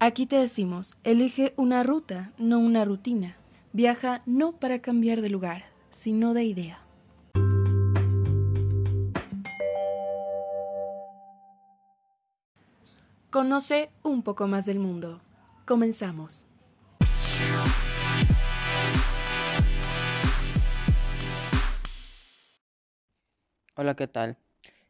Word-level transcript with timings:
Aquí 0.00 0.26
te 0.26 0.36
decimos, 0.36 0.96
elige 1.02 1.54
una 1.56 1.82
ruta, 1.82 2.30
no 2.38 2.60
una 2.60 2.84
rutina. 2.84 3.36
Viaja 3.72 4.22
no 4.26 4.52
para 4.52 4.80
cambiar 4.80 5.22
de 5.22 5.28
lugar, 5.28 5.64
sino 5.90 6.34
de 6.34 6.44
idea. 6.44 6.78
Conoce 13.30 13.90
un 14.04 14.22
poco 14.22 14.46
más 14.46 14.66
del 14.66 14.78
mundo. 14.78 15.20
Comenzamos. 15.66 16.46
Hola, 23.74 23.96
¿qué 23.96 24.06
tal? 24.06 24.38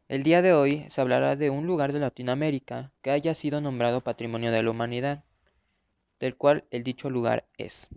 El 0.09 0.23
día 0.23 0.41
de 0.41 0.53
hoy 0.53 0.87
se 0.89 1.01
hablará 1.01 1.35
de 1.35 1.51
un 1.51 1.67
lugar 1.67 1.93
de 1.93 1.99
Latinoamérica 1.99 2.91
que 3.03 3.11
haya 3.11 3.35
sido 3.35 3.61
nombrado 3.61 4.01
Patrimonio 4.01 4.51
de 4.51 4.63
la 4.63 4.71
Humanidad, 4.71 5.23
del 6.19 6.35
cual 6.35 6.65
el 6.71 6.83
dicho 6.83 7.11
lugar 7.11 7.47
es 7.59 7.89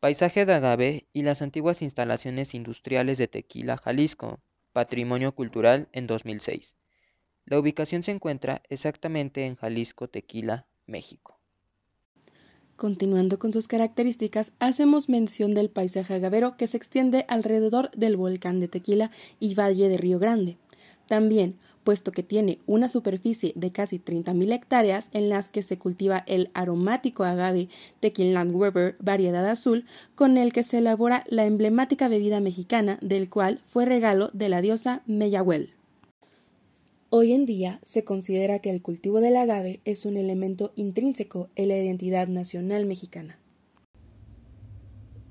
Paisaje 0.00 0.46
de 0.46 0.54
Agave 0.54 1.06
y 1.12 1.22
las 1.22 1.40
antiguas 1.40 1.80
instalaciones 1.80 2.54
industriales 2.54 3.18
de 3.18 3.28
Tequila, 3.28 3.76
Jalisco, 3.76 4.40
Patrimonio 4.72 5.32
Cultural 5.32 5.88
en 5.92 6.08
2006. 6.08 6.74
La 7.44 7.60
ubicación 7.60 8.02
se 8.02 8.10
encuentra 8.10 8.60
exactamente 8.68 9.46
en 9.46 9.54
Jalisco, 9.54 10.08
Tequila, 10.08 10.66
México. 10.86 11.38
Continuando 12.74 13.38
con 13.38 13.52
sus 13.52 13.68
características, 13.68 14.54
hacemos 14.58 15.08
mención 15.08 15.54
del 15.54 15.70
paisaje 15.70 16.14
agavero 16.14 16.56
que 16.56 16.66
se 16.66 16.76
extiende 16.76 17.24
alrededor 17.28 17.92
del 17.92 18.16
volcán 18.16 18.58
de 18.58 18.66
Tequila 18.66 19.12
y 19.38 19.54
Valle 19.54 19.88
de 19.88 19.98
Río 19.98 20.18
Grande. 20.18 20.58
También, 21.08 21.56
puesto 21.84 22.12
que 22.12 22.22
tiene 22.22 22.58
una 22.66 22.90
superficie 22.90 23.52
de 23.56 23.72
casi 23.72 23.98
30.000 23.98 24.52
hectáreas 24.52 25.08
en 25.12 25.30
las 25.30 25.48
que 25.48 25.62
se 25.62 25.78
cultiva 25.78 26.22
el 26.26 26.50
aromático 26.52 27.24
agave 27.24 27.68
Tequiland 28.00 28.54
Weber 28.54 28.96
variedad 29.00 29.48
azul, 29.48 29.86
con 30.14 30.36
el 30.36 30.52
que 30.52 30.62
se 30.62 30.78
elabora 30.78 31.24
la 31.28 31.46
emblemática 31.46 32.08
bebida 32.08 32.40
mexicana, 32.40 32.98
del 33.00 33.30
cual 33.30 33.62
fue 33.66 33.86
regalo 33.86 34.30
de 34.34 34.50
la 34.50 34.60
diosa 34.60 35.02
Meyahuel. 35.06 35.70
Hoy 37.08 37.32
en 37.32 37.46
día 37.46 37.80
se 37.84 38.04
considera 38.04 38.58
que 38.58 38.68
el 38.68 38.82
cultivo 38.82 39.22
del 39.22 39.36
agave 39.36 39.80
es 39.86 40.04
un 40.04 40.18
elemento 40.18 40.72
intrínseco 40.76 41.48
en 41.56 41.68
la 41.68 41.78
identidad 41.78 42.28
nacional 42.28 42.84
mexicana. 42.84 43.38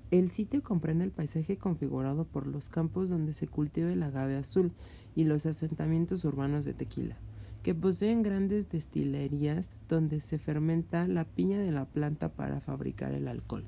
El 0.10 0.32
sitio 0.32 0.64
comprende 0.64 1.04
el 1.04 1.12
paisaje 1.12 1.58
configurado 1.58 2.24
por 2.24 2.48
los 2.48 2.70
campos 2.70 3.10
donde 3.10 3.34
se 3.34 3.48
cultiva 3.48 3.92
el 3.92 4.02
agave 4.04 4.38
azul 4.38 4.72
y 5.16 5.26
los 5.26 5.46
asentamientos 5.46 6.24
urbanos 6.24 6.64
de 6.64 6.74
Tequila, 6.74 7.18
que 7.62 7.76
poseen 7.76 8.24
grandes 8.24 8.70
destilerías 8.70 9.70
donde 9.90 10.22
se 10.22 10.40
fermenta 10.40 11.08
la 11.08 11.26
piña 11.26 11.60
de 11.60 11.72
la 11.72 11.84
planta 11.84 12.30
para 12.30 12.62
fabricar 12.62 13.14
el 13.14 13.28
alcohol. 13.28 13.66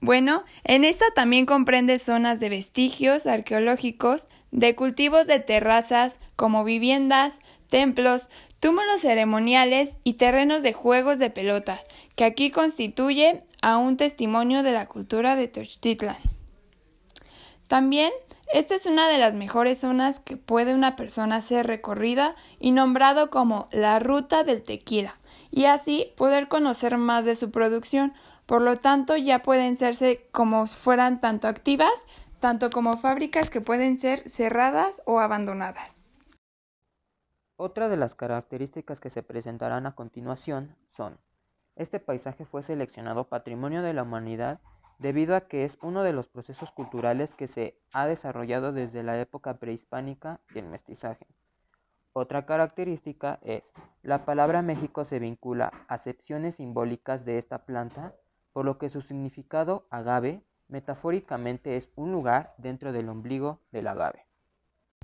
Bueno, 0.00 0.44
en 0.64 0.84
esta 0.84 1.06
también 1.14 1.46
comprende 1.46 1.98
zonas 1.98 2.38
de 2.38 2.50
vestigios 2.50 3.26
arqueológicos, 3.26 4.28
de 4.50 4.74
cultivos 4.74 5.26
de 5.26 5.38
terrazas 5.38 6.18
como 6.36 6.62
viviendas, 6.62 7.38
templos, 7.70 8.28
túmulos 8.60 9.00
ceremoniales 9.00 9.96
y 10.04 10.14
terrenos 10.14 10.62
de 10.62 10.74
juegos 10.74 11.18
de 11.18 11.30
pelota, 11.30 11.80
que 12.16 12.24
aquí 12.24 12.50
constituye 12.50 13.44
a 13.64 13.78
un 13.78 13.96
testimonio 13.96 14.62
de 14.62 14.72
la 14.72 14.88
cultura 14.88 15.36
de 15.36 15.48
Tenochtitlan. 15.48 16.18
También, 17.66 18.12
esta 18.52 18.74
es 18.74 18.84
una 18.84 19.08
de 19.08 19.16
las 19.16 19.32
mejores 19.32 19.78
zonas 19.78 20.18
que 20.18 20.36
puede 20.36 20.74
una 20.74 20.96
persona 20.96 21.40
ser 21.40 21.66
recorrida 21.66 22.36
y 22.60 22.72
nombrado 22.72 23.30
como 23.30 23.70
la 23.72 24.00
ruta 24.00 24.44
del 24.44 24.62
tequila, 24.62 25.18
y 25.50 25.64
así 25.64 26.12
poder 26.18 26.48
conocer 26.48 26.98
más 26.98 27.24
de 27.24 27.36
su 27.36 27.50
producción, 27.50 28.12
por 28.44 28.60
lo 28.60 28.76
tanto 28.76 29.16
ya 29.16 29.42
pueden 29.42 29.76
serse 29.76 30.28
como 30.30 30.66
fueran 30.66 31.22
tanto 31.22 31.48
activas, 31.48 32.04
tanto 32.40 32.68
como 32.68 32.98
fábricas 32.98 33.48
que 33.48 33.62
pueden 33.62 33.96
ser 33.96 34.28
cerradas 34.28 35.00
o 35.06 35.20
abandonadas. 35.20 36.02
Otra 37.56 37.88
de 37.88 37.96
las 37.96 38.14
características 38.14 39.00
que 39.00 39.08
se 39.08 39.22
presentarán 39.22 39.86
a 39.86 39.94
continuación 39.94 40.76
son 40.88 41.18
este 41.76 42.00
paisaje 42.00 42.44
fue 42.44 42.62
seleccionado 42.62 43.28
Patrimonio 43.28 43.82
de 43.82 43.94
la 43.94 44.02
Humanidad 44.02 44.60
debido 44.98 45.34
a 45.34 45.48
que 45.48 45.64
es 45.64 45.76
uno 45.82 46.02
de 46.02 46.12
los 46.12 46.28
procesos 46.28 46.70
culturales 46.70 47.34
que 47.34 47.48
se 47.48 47.76
ha 47.92 48.06
desarrollado 48.06 48.72
desde 48.72 49.02
la 49.02 49.20
época 49.20 49.58
prehispánica 49.58 50.40
y 50.54 50.60
el 50.60 50.66
mestizaje. 50.66 51.26
Otra 52.12 52.46
característica 52.46 53.40
es, 53.42 53.72
la 54.02 54.24
palabra 54.24 54.62
México 54.62 55.04
se 55.04 55.18
vincula 55.18 55.72
a 55.88 55.94
acepciones 55.94 56.56
simbólicas 56.56 57.24
de 57.24 57.38
esta 57.38 57.66
planta, 57.66 58.14
por 58.52 58.64
lo 58.64 58.78
que 58.78 58.88
su 58.88 59.00
significado 59.00 59.88
agave 59.90 60.44
metafóricamente 60.68 61.76
es 61.76 61.90
un 61.96 62.12
lugar 62.12 62.54
dentro 62.56 62.92
del 62.92 63.08
ombligo 63.08 63.60
del 63.72 63.88
agave. 63.88 64.26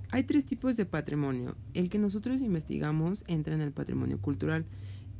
Hay 0.09 0.23
tres 0.23 0.45
tipos 0.45 0.77
de 0.77 0.85
patrimonio. 0.85 1.57
El 1.73 1.89
que 1.89 1.99
nosotros 1.99 2.41
investigamos 2.41 3.25
entra 3.27 3.53
en 3.53 3.61
el 3.61 3.73
patrimonio 3.73 4.21
cultural 4.21 4.65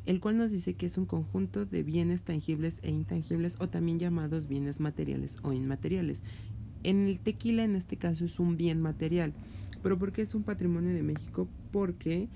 el 0.06 0.20
cual 0.20 0.38
nos 0.38 0.52
dice 0.52 0.74
que 0.74 0.86
es 0.86 0.98
un 0.98 1.06
conjunto 1.06 1.66
de 1.66 1.84
bienes 1.84 2.24
tangibles 2.24 2.80
e 2.84 2.90
intangibles 2.90 3.56
o 3.60 3.70
también 3.70 4.00
llamados 4.00 4.48
bienes 4.48 4.80
materiales 4.80 5.38
o 5.44 5.54
inmateriales. 5.54 6.24
En 6.84 7.08
el 7.08 7.20
tequila 7.20 7.64
en 7.64 7.76
este 7.76 7.98
caso 7.98 8.26
es 8.26 8.40
un 8.40 8.58
bien 8.58 8.82
material, 8.82 9.34
pero 9.84 9.98
¿por 9.98 10.12
qué 10.12 10.24
es 10.24 10.34
un 10.34 10.44
patrimonio 10.44 10.94
de 10.94 11.04
México? 11.04 11.48
Porque 11.72 12.28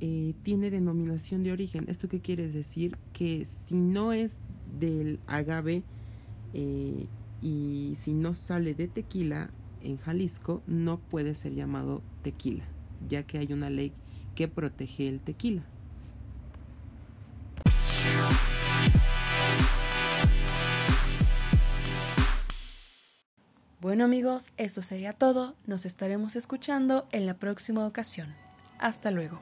eh, 0.00 0.34
tiene 0.42 0.70
denominación 0.70 1.42
de 1.42 1.52
origen. 1.52 1.84
¿Esto 1.88 2.08
qué 2.08 2.20
quiere 2.20 2.48
decir? 2.48 2.96
Que 3.12 3.44
si 3.44 3.74
no 3.74 4.12
es 4.12 4.40
del 4.78 5.20
agave 5.26 5.82
eh, 6.54 7.06
y 7.42 7.94
si 7.96 8.12
no 8.12 8.34
sale 8.34 8.74
de 8.74 8.88
tequila 8.88 9.50
en 9.82 9.98
Jalisco, 9.98 10.62
no 10.66 10.98
puede 10.98 11.34
ser 11.34 11.54
llamado 11.54 12.02
tequila, 12.22 12.64
ya 13.08 13.22
que 13.24 13.38
hay 13.38 13.52
una 13.52 13.70
ley 13.70 13.92
que 14.34 14.48
protege 14.48 15.08
el 15.08 15.20
tequila. 15.20 15.64
Bueno 23.96 24.04
amigos, 24.04 24.50
eso 24.58 24.82
sería 24.82 25.14
todo. 25.14 25.54
Nos 25.64 25.86
estaremos 25.86 26.36
escuchando 26.36 27.08
en 27.12 27.24
la 27.24 27.32
próxima 27.32 27.86
ocasión. 27.86 28.34
Hasta 28.78 29.10
luego. 29.10 29.40